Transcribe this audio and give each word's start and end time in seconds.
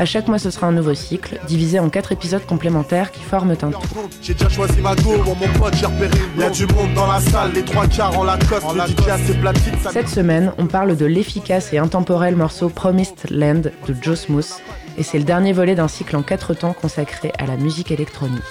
À 0.00 0.04
chaque 0.04 0.28
mois, 0.28 0.38
ce 0.38 0.50
sera 0.50 0.68
un 0.68 0.72
nouveau 0.72 0.94
cycle, 0.94 1.40
divisé 1.48 1.80
en 1.80 1.88
quatre 1.90 2.12
épisodes 2.12 2.46
complémentaires 2.46 3.10
qui 3.10 3.20
forment 3.20 3.50
un 3.50 3.70
tout. 3.72 3.78
J'ai 4.22 4.32
déjà 4.32 4.48
choisi 4.48 4.80
ma 4.80 4.94
go, 4.94 5.14
mon 5.24 5.58
pote, 5.58 5.74
j'ai 5.74 5.86
repéré. 5.86 6.16
Y 6.38 6.42
a 6.44 6.50
du 6.50 6.66
monde 6.66 6.94
dans 6.94 7.08
la 7.08 7.20
salle, 7.20 7.50
les 7.52 7.64
trois 7.64 7.84
quarts 7.88 8.16
en 8.16 8.22
la 8.22 8.38
cote, 8.38 8.62
le 8.74 8.80
DJ 8.86 9.08
a 9.08 9.18
ses 9.18 9.34
platines. 9.34 9.74
ça- 9.82 9.90
Cette 9.90 10.08
semaine, 10.08 10.52
on 10.56 10.66
parle 10.66 10.96
de 10.96 11.04
l'efficace 11.04 11.72
et 11.72 11.78
intemporel 11.78 12.36
morceau 12.36 12.68
Promised 12.68 13.28
Land 13.30 13.62
de 13.88 13.94
Joe 14.00 14.16
Smooth, 14.20 14.60
et 14.96 15.02
c'est 15.02 15.18
le 15.18 15.24
dernier 15.24 15.52
volet 15.52 15.74
d'un 15.74 15.88
cycle 15.88 16.14
en 16.16 16.22
quatre 16.22 16.54
temps 16.54 16.74
consacré 16.74 17.32
à 17.36 17.46
la 17.46 17.56
musique 17.56 17.90
électronique. 17.90 18.42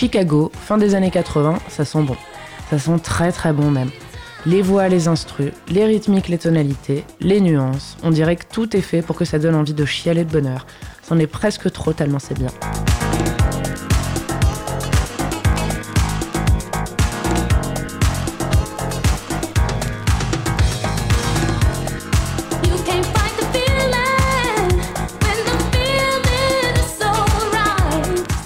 Chicago, 0.00 0.50
fin 0.54 0.78
des 0.78 0.94
années 0.94 1.10
80, 1.10 1.58
ça 1.68 1.84
sent 1.84 2.00
bon. 2.00 2.16
Ça 2.70 2.78
sent 2.78 3.00
très 3.02 3.32
très 3.32 3.52
bon 3.52 3.70
même. 3.70 3.90
Les 4.46 4.62
voix, 4.62 4.88
les 4.88 5.08
instrus, 5.08 5.52
les 5.68 5.84
rythmiques, 5.84 6.28
les 6.28 6.38
tonalités, 6.38 7.04
les 7.20 7.38
nuances, 7.42 7.98
on 8.02 8.10
dirait 8.10 8.36
que 8.36 8.46
tout 8.50 8.74
est 8.74 8.80
fait 8.80 9.02
pour 9.02 9.14
que 9.14 9.26
ça 9.26 9.38
donne 9.38 9.54
envie 9.54 9.74
de 9.74 9.84
chialer 9.84 10.24
de 10.24 10.30
bonheur. 10.30 10.66
C'en 11.02 11.18
est 11.18 11.26
presque 11.26 11.70
trop 11.70 11.92
tellement 11.92 12.18
c'est 12.18 12.32
bien. 12.32 12.48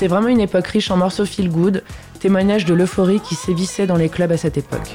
C'était 0.04 0.16
vraiment 0.16 0.28
une 0.28 0.40
époque 0.40 0.66
riche 0.66 0.90
en 0.90 0.98
morceaux 0.98 1.24
feel 1.24 1.48
good, 1.48 1.82
témoignage 2.20 2.66
de 2.66 2.74
l'euphorie 2.74 3.20
qui 3.20 3.34
sévissait 3.34 3.86
dans 3.86 3.96
les 3.96 4.10
clubs 4.10 4.30
à 4.32 4.36
cette 4.36 4.58
époque. 4.58 4.94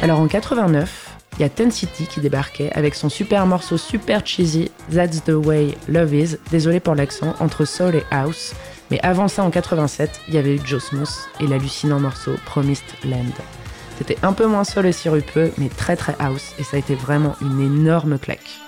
Alors 0.00 0.18
en 0.18 0.28
89, 0.28 1.10
il 1.34 1.42
y 1.42 1.44
a 1.44 1.50
Ten 1.50 1.70
City 1.70 2.06
qui 2.06 2.20
débarquait 2.20 2.72
avec 2.72 2.94
son 2.94 3.10
super 3.10 3.44
morceau 3.44 3.76
super 3.76 4.24
cheesy 4.24 4.70
That's 4.90 5.22
the 5.24 5.34
way 5.34 5.76
love 5.86 6.14
is, 6.14 6.38
désolé 6.50 6.80
pour 6.80 6.94
l'accent, 6.94 7.34
entre 7.38 7.66
soul 7.66 7.96
et 7.96 8.04
house. 8.10 8.54
Mais 8.90 8.98
avant 9.02 9.28
ça, 9.28 9.44
en 9.44 9.50
87, 9.50 10.22
il 10.28 10.34
y 10.36 10.38
avait 10.38 10.54
eu 10.54 10.60
Joe 10.64 10.82
Smooth 10.82 11.12
et 11.40 11.46
l'hallucinant 11.46 12.00
morceau 12.00 12.32
Promised 12.46 12.80
Land. 13.04 13.34
C'était 13.98 14.18
un 14.22 14.32
peu 14.32 14.46
moins 14.46 14.64
soul 14.64 14.86
et 14.86 14.92
sirupeux, 14.92 15.52
mais 15.58 15.68
très 15.68 15.96
très 15.96 16.14
house, 16.18 16.54
et 16.58 16.64
ça 16.64 16.76
a 16.76 16.78
été 16.78 16.94
vraiment 16.94 17.34
une 17.40 17.60
énorme 17.60 18.18
claque. 18.18 18.60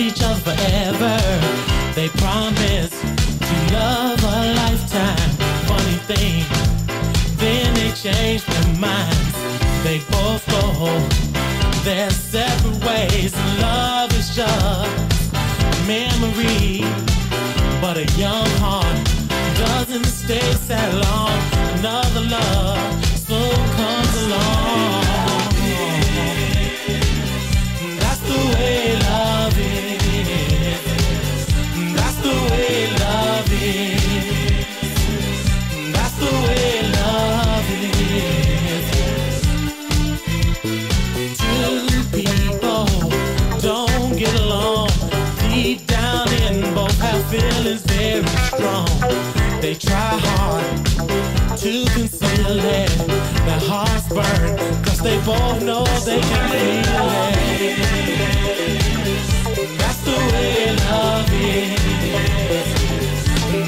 Each 0.00 0.22
other 0.22 0.38
forever. 0.38 1.77
They 1.98 2.08
promise 2.10 2.90
to 3.00 3.74
love 3.74 4.22
a 4.22 4.54
lifetime. 4.54 5.30
Funny 5.66 5.98
thing, 6.06 6.44
then 7.38 7.74
they 7.74 7.90
change 7.90 8.44
their 8.44 8.74
minds. 8.76 9.34
They 9.82 9.98
both 10.08 10.46
go 10.46 10.86
their 11.82 12.08
separate 12.10 12.84
ways. 12.86 13.34
Love 13.60 14.12
is 14.12 14.32
just 14.32 15.34
memory, 15.88 16.82
but 17.80 17.96
a 17.96 18.06
young 18.16 18.48
heart 18.62 18.96
doesn't 19.58 20.04
stay 20.04 20.52
sad 20.68 20.94
long. 21.04 21.36
Another 21.80 22.20
love 22.20 23.04
soon 23.26 23.56
comes 23.74 24.22
along. 24.22 24.67
They 49.60 49.74
try 49.74 50.16
hard 50.22 50.86
to 51.58 51.84
conceal 51.92 52.60
it. 52.60 52.90
Their 53.44 53.60
hearts 53.68 54.08
burn, 54.08 54.56
cause 54.84 55.00
they 55.00 55.18
both 55.26 55.60
know 55.62 55.84
they 56.04 56.20
can 56.20 56.48
feel 56.48 57.08
it. 57.58 57.78
That's 59.78 60.00
the 60.04 60.16
way 60.32 60.76
love 60.76 61.32
is. 61.32 61.78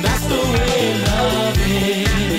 That's 0.00 0.24
the 0.26 0.40
way 0.54 0.94
love 1.02 1.58
is. 1.66 2.29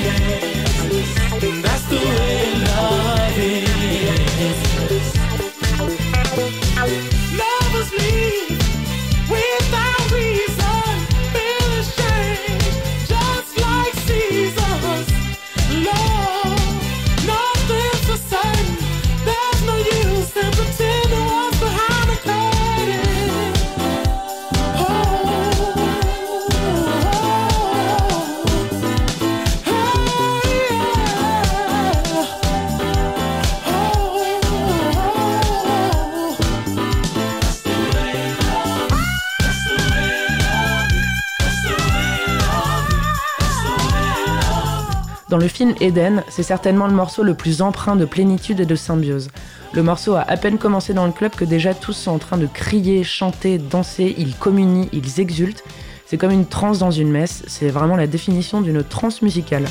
Dans 45.31 45.37
le 45.37 45.47
film 45.47 45.73
Eden, 45.79 46.25
c'est 46.27 46.43
certainement 46.43 46.87
le 46.87 46.93
morceau 46.93 47.23
le 47.23 47.35
plus 47.35 47.61
empreint 47.61 47.95
de 47.95 48.03
plénitude 48.03 48.59
et 48.59 48.65
de 48.65 48.75
symbiose. 48.75 49.29
Le 49.71 49.81
morceau 49.81 50.15
a 50.15 50.29
à 50.29 50.35
peine 50.35 50.57
commencé 50.57 50.93
dans 50.93 51.05
le 51.05 51.13
club 51.13 51.31
que 51.33 51.45
déjà 51.45 51.73
tous 51.73 51.93
sont 51.93 52.11
en 52.11 52.17
train 52.17 52.35
de 52.35 52.47
crier, 52.47 53.05
chanter, 53.05 53.57
danser, 53.57 54.13
ils 54.17 54.35
communient, 54.35 54.89
ils 54.91 55.21
exultent. 55.21 55.63
C'est 56.05 56.17
comme 56.17 56.31
une 56.31 56.45
transe 56.45 56.79
dans 56.79 56.91
une 56.91 57.09
messe, 57.09 57.43
c'est 57.47 57.69
vraiment 57.69 57.95
la 57.95 58.07
définition 58.07 58.59
d'une 58.59 58.83
transe 58.83 59.21
musicale. 59.21 59.63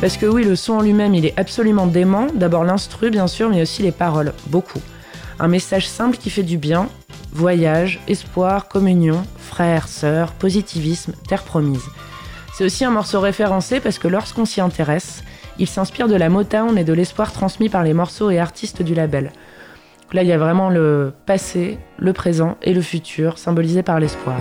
Parce 0.00 0.16
que 0.16 0.24
oui, 0.24 0.42
le 0.42 0.56
son 0.56 0.72
en 0.72 0.80
lui-même, 0.80 1.14
il 1.14 1.26
est 1.26 1.38
absolument 1.38 1.86
dément. 1.86 2.28
D'abord 2.34 2.64
l'instru, 2.64 3.10
bien 3.10 3.26
sûr, 3.26 3.50
mais 3.50 3.60
aussi 3.60 3.82
les 3.82 3.92
paroles, 3.92 4.32
beaucoup. 4.46 4.80
Un 5.38 5.48
message 5.48 5.86
simple 5.86 6.16
qui 6.16 6.30
fait 6.30 6.42
du 6.42 6.56
bien. 6.56 6.88
Voyage, 7.32 8.00
espoir, 8.08 8.68
communion, 8.68 9.24
frères, 9.38 9.88
sœurs, 9.88 10.32
positivisme, 10.32 11.12
terre 11.28 11.42
promise. 11.42 11.84
C'est 12.54 12.64
aussi 12.64 12.84
un 12.84 12.90
morceau 12.90 13.20
référencé 13.20 13.80
parce 13.80 13.98
que 13.98 14.08
lorsqu'on 14.08 14.44
s'y 14.44 14.60
intéresse, 14.60 15.22
il 15.58 15.66
s'inspire 15.66 16.08
de 16.08 16.16
la 16.16 16.28
Motown 16.28 16.76
et 16.78 16.84
de 16.84 16.92
l'espoir 16.92 17.32
transmis 17.32 17.68
par 17.68 17.84
les 17.84 17.94
morceaux 17.94 18.30
et 18.30 18.38
artistes 18.38 18.82
du 18.82 18.94
label. 18.94 19.32
Là, 20.12 20.22
il 20.22 20.28
y 20.28 20.32
a 20.32 20.38
vraiment 20.38 20.70
le 20.70 21.12
passé, 21.26 21.78
le 21.98 22.12
présent 22.12 22.56
et 22.62 22.72
le 22.72 22.80
futur, 22.80 23.38
symbolisés 23.38 23.82
par 23.82 24.00
l'espoir. 24.00 24.38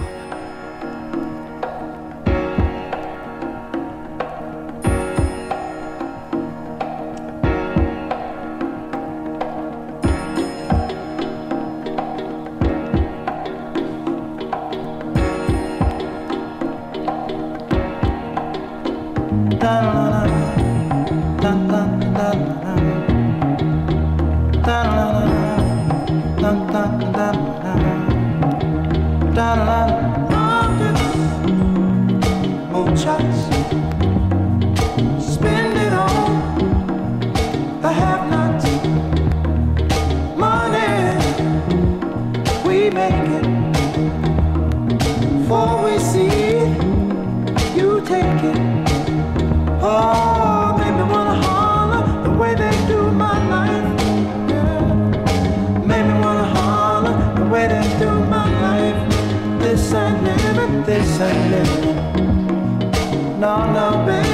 Baby. 63.88 64.27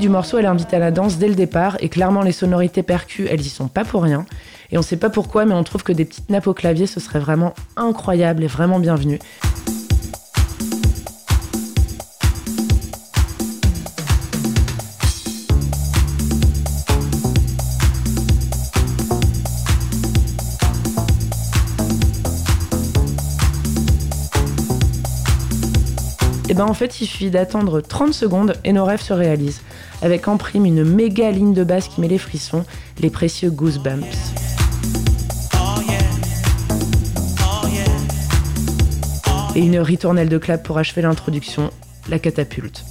Du 0.00 0.08
morceau, 0.08 0.38
elle 0.38 0.46
invite 0.46 0.74
à 0.74 0.78
la 0.78 0.90
danse 0.90 1.18
dès 1.18 1.28
le 1.28 1.34
départ, 1.34 1.76
et 1.80 1.88
clairement 1.88 2.22
les 2.22 2.32
sonorités 2.32 2.82
percus, 2.82 3.28
elles 3.30 3.42
y 3.42 3.48
sont 3.48 3.68
pas 3.68 3.84
pour 3.84 4.02
rien. 4.02 4.24
Et 4.72 4.78
on 4.78 4.82
sait 4.82 4.96
pas 4.96 5.10
pourquoi, 5.10 5.44
mais 5.44 5.54
on 5.54 5.62
trouve 5.62 5.82
que 5.82 5.92
des 5.92 6.04
petites 6.04 6.30
nappes 6.30 6.46
au 6.46 6.54
clavier, 6.54 6.86
ce 6.86 7.00
serait 7.00 7.18
vraiment 7.18 7.54
incroyable 7.76 8.42
et 8.42 8.46
vraiment 8.46 8.80
bienvenu. 8.80 9.18
Ben 26.60 26.66
en 26.66 26.74
fait, 26.74 27.00
il 27.00 27.06
suffit 27.06 27.30
d'attendre 27.30 27.80
30 27.80 28.12
secondes 28.12 28.52
et 28.64 28.74
nos 28.74 28.84
rêves 28.84 29.00
se 29.00 29.14
réalisent. 29.14 29.62
Avec 30.02 30.28
en 30.28 30.36
prime 30.36 30.66
une 30.66 30.84
méga 30.84 31.30
ligne 31.30 31.54
de 31.54 31.64
basse 31.64 31.88
qui 31.88 32.02
met 32.02 32.08
les 32.08 32.18
frissons, 32.18 32.66
les 33.00 33.08
précieux 33.08 33.50
goosebumps. 33.50 34.04
Et 39.54 39.60
une 39.60 39.78
ritournelle 39.78 40.28
de 40.28 40.36
clap 40.36 40.62
pour 40.62 40.76
achever 40.76 41.00
l'introduction, 41.00 41.70
la 42.10 42.18
catapulte. 42.18 42.84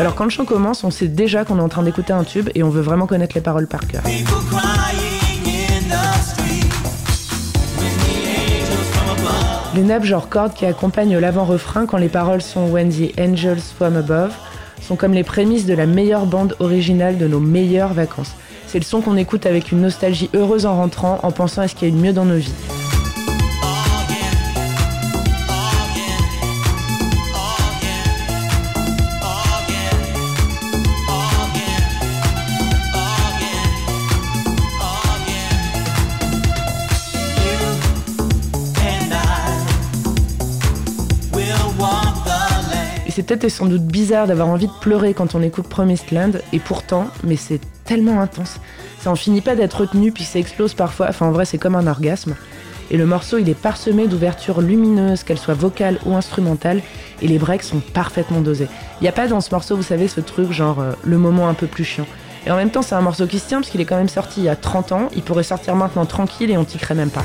Alors 0.00 0.14
quand 0.14 0.24
le 0.24 0.30
chant 0.30 0.46
commence, 0.46 0.82
on 0.82 0.90
sait 0.90 1.08
déjà 1.08 1.44
qu'on 1.44 1.58
est 1.58 1.62
en 1.62 1.68
train 1.68 1.82
d'écouter 1.82 2.14
un 2.14 2.24
tube 2.24 2.48
et 2.54 2.62
on 2.62 2.70
veut 2.70 2.80
vraiment 2.80 3.06
connaître 3.06 3.34
les 3.34 3.42
paroles 3.42 3.66
par 3.66 3.86
cœur. 3.86 4.00
Les 9.74 9.82
nappes 9.82 10.04
genre 10.04 10.30
cordes 10.30 10.54
qui 10.54 10.64
accompagnent 10.64 11.18
l'avant-refrain 11.18 11.84
quand 11.84 11.98
les 11.98 12.08
paroles 12.08 12.40
sont 12.40 12.68
When 12.68 12.88
the 12.88 13.12
Angels 13.20 13.60
From 13.76 13.94
Above 13.98 14.32
sont 14.80 14.96
comme 14.96 15.12
les 15.12 15.22
prémices 15.22 15.66
de 15.66 15.74
la 15.74 15.84
meilleure 15.84 16.24
bande 16.24 16.56
originale 16.60 17.18
de 17.18 17.28
nos 17.28 17.40
meilleures 17.40 17.92
vacances. 17.92 18.32
C'est 18.68 18.78
le 18.78 18.84
son 18.84 19.02
qu'on 19.02 19.18
écoute 19.18 19.44
avec 19.44 19.70
une 19.70 19.82
nostalgie 19.82 20.30
heureuse 20.32 20.64
en 20.64 20.76
rentrant 20.76 21.20
en 21.24 21.30
pensant 21.30 21.60
à 21.60 21.68
ce 21.68 21.74
qu'il 21.74 21.88
y 21.88 21.90
a 21.90 21.94
eu 21.94 21.98
de 21.98 22.02
mieux 22.02 22.14
dans 22.14 22.24
nos 22.24 22.36
vies. 22.36 22.54
Peut-être 43.30 43.44
et 43.44 43.48
sans 43.48 43.66
doute 43.66 43.84
bizarre 43.84 44.26
d'avoir 44.26 44.48
envie 44.48 44.66
de 44.66 44.72
pleurer 44.80 45.14
quand 45.14 45.36
on 45.36 45.42
écoute 45.42 45.68
Promised 45.68 46.10
Land, 46.10 46.32
et 46.52 46.58
pourtant, 46.58 47.06
mais 47.22 47.36
c'est 47.36 47.60
tellement 47.84 48.20
intense. 48.20 48.58
Ça 49.00 49.08
en 49.08 49.14
finit 49.14 49.40
pas 49.40 49.54
d'être 49.54 49.82
retenu, 49.82 50.10
puis 50.10 50.24
ça 50.24 50.40
explose 50.40 50.74
parfois, 50.74 51.06
enfin 51.10 51.26
en 51.26 51.30
vrai 51.30 51.44
c'est 51.44 51.56
comme 51.56 51.76
un 51.76 51.86
orgasme. 51.86 52.34
Et 52.90 52.96
le 52.96 53.06
morceau 53.06 53.38
il 53.38 53.48
est 53.48 53.54
parsemé 53.54 54.08
d'ouvertures 54.08 54.60
lumineuses, 54.60 55.22
qu'elles 55.22 55.38
soient 55.38 55.54
vocales 55.54 56.00
ou 56.06 56.16
instrumentales, 56.16 56.82
et 57.22 57.28
les 57.28 57.38
breaks 57.38 57.62
sont 57.62 57.78
parfaitement 57.78 58.40
dosés. 58.40 58.66
Il 59.00 59.04
n'y 59.04 59.08
a 59.08 59.12
pas 59.12 59.28
dans 59.28 59.40
ce 59.40 59.54
morceau, 59.54 59.76
vous 59.76 59.84
savez, 59.84 60.08
ce 60.08 60.20
truc 60.20 60.50
genre 60.50 60.80
euh, 60.80 60.92
le 61.04 61.16
moment 61.16 61.48
un 61.48 61.54
peu 61.54 61.68
plus 61.68 61.84
chiant. 61.84 62.06
Et 62.46 62.50
en 62.50 62.56
même 62.56 62.70
temps 62.70 62.82
c'est 62.82 62.96
un 62.96 63.00
morceau 63.00 63.28
qui 63.28 63.38
se 63.38 63.46
tient, 63.46 63.60
parce 63.60 63.70
qu'il 63.70 63.80
est 63.80 63.86
quand 63.86 63.96
même 63.96 64.08
sorti 64.08 64.40
il 64.40 64.44
y 64.46 64.48
a 64.48 64.56
30 64.56 64.90
ans, 64.90 65.08
il 65.14 65.22
pourrait 65.22 65.44
sortir 65.44 65.76
maintenant 65.76 66.04
tranquille 66.04 66.50
et 66.50 66.56
on 66.56 66.64
tickerait 66.64 66.96
même 66.96 67.10
pas. 67.10 67.24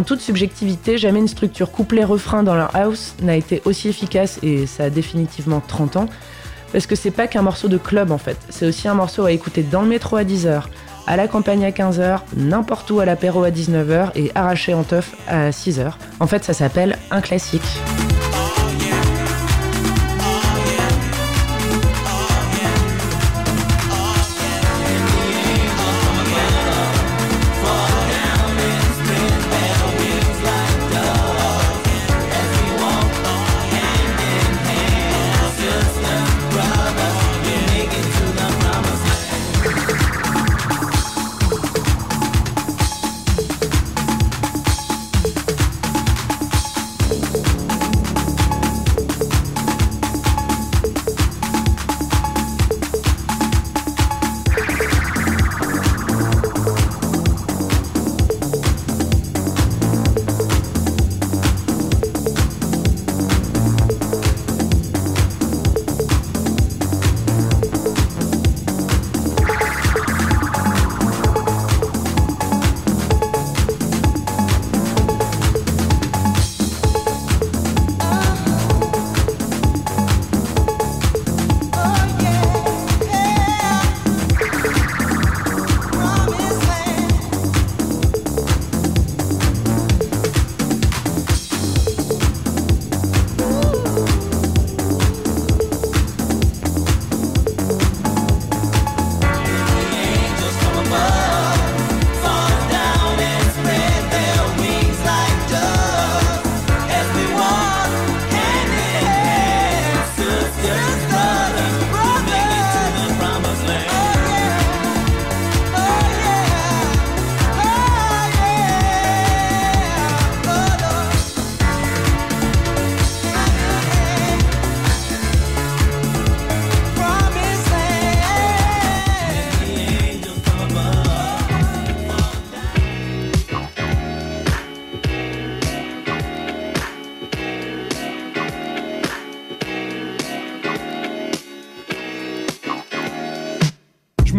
En 0.00 0.02
toute 0.02 0.22
subjectivité, 0.22 0.96
jamais 0.96 1.18
une 1.18 1.28
structure 1.28 1.70
couplet-refrain 1.70 2.42
dans 2.42 2.54
leur 2.54 2.74
house 2.74 3.12
n'a 3.20 3.36
été 3.36 3.60
aussi 3.66 3.86
efficace, 3.86 4.38
et 4.42 4.66
ça 4.66 4.84
a 4.84 4.90
définitivement 4.90 5.60
30 5.60 5.96
ans, 5.96 6.06
parce 6.72 6.86
que 6.86 6.96
c'est 6.96 7.10
pas 7.10 7.26
qu'un 7.26 7.42
morceau 7.42 7.68
de 7.68 7.76
club 7.76 8.10
en 8.10 8.16
fait, 8.16 8.38
c'est 8.48 8.64
aussi 8.64 8.88
un 8.88 8.94
morceau 8.94 9.26
à 9.26 9.32
écouter 9.32 9.62
dans 9.62 9.82
le 9.82 9.88
métro 9.88 10.16
à 10.16 10.24
10h, 10.24 10.62
à 11.06 11.16
la 11.16 11.28
campagne 11.28 11.66
à 11.66 11.70
15h, 11.70 12.20
n'importe 12.34 12.90
où 12.90 13.00
à 13.00 13.04
l'apéro 13.04 13.42
à 13.42 13.50
19h 13.50 14.12
et 14.14 14.32
arraché 14.34 14.72
en 14.72 14.84
teuf 14.84 15.14
à 15.28 15.50
6h. 15.50 15.92
En 16.18 16.26
fait, 16.26 16.44
ça 16.44 16.54
s'appelle 16.54 16.96
un 17.10 17.20
classique. 17.20 17.60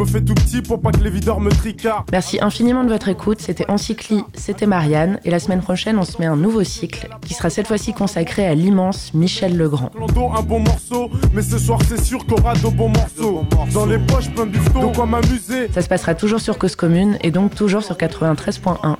Me 0.01 0.05
fais 0.05 0.21
tout 0.21 0.33
petit 0.33 0.61
pour 0.61 0.81
pas 0.81 0.91
que 0.91 0.99
les 1.03 1.09
videurs 1.09 1.39
me 1.39 1.51
tricardent. 1.51 2.09
Merci 2.11 2.39
infiniment 2.41 2.83
de 2.83 2.89
votre 2.89 3.07
écoute, 3.07 3.39
c'était 3.39 3.69
Encycli, 3.69 4.23
c'était 4.33 4.65
Marianne, 4.65 5.19
et 5.25 5.29
la 5.29 5.39
semaine 5.39 5.61
prochaine 5.61 5.97
on 5.99 6.03
se 6.03 6.19
met 6.19 6.25
un 6.25 6.35
nouveau 6.35 6.63
cycle 6.63 7.07
qui 7.21 7.33
sera 7.33 7.49
cette 7.49 7.67
fois-ci 7.67 7.93
consacré 7.93 8.47
à 8.47 8.55
l'immense 8.55 9.13
Michel 9.13 9.55
Legrand. 9.55 9.91
Un 10.35 10.41
bon 10.41 10.59
morceau, 10.59 11.11
mais 11.33 11.41
ce 11.43 11.59
soir 11.59 11.79
c'est 11.87 12.03
sûr 12.03 12.25
qu'on 12.25 12.35
aura 12.35 12.55
de 12.55 12.67
bons 12.69 12.89
morceaux. 12.89 13.43
Dans 13.73 13.85
les 13.85 13.99
poches, 13.99 14.29
plein 14.31 14.45
de 14.45 14.51
bifton, 14.51 14.87
de 14.89 14.95
quoi 14.95 15.05
m'amuser. 15.05 15.69
Ça 15.71 15.81
se 15.81 15.87
passera 15.87 16.15
toujours 16.15 16.39
sur 16.39 16.57
Cause 16.57 16.75
Commune 16.75 17.17
et 17.21 17.29
donc 17.31 17.53
toujours 17.53 17.83
sur 17.83 17.95
93.1. 17.95 18.95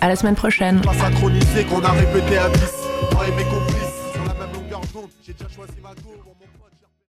À 0.00 0.08
la 0.08 0.16
semaine 0.16 0.34
prochaine. 0.34 0.80
Pas 0.82 0.94
synchronisé 0.94 1.64
qu'on 1.64 1.82
a 1.82 1.90
répété 1.90 2.38
à 2.38 2.48
10. 2.50 2.60
Moi 3.12 3.26
et 3.26 3.30
mes 3.32 3.44
complices, 3.44 4.12
sur 4.12 4.24
la 4.24 4.34
même 4.34 4.54
longueur 4.54 4.80
d'onde, 4.92 5.08
j'ai 5.26 5.32
déjà 5.32 5.48
choisi 5.54 5.72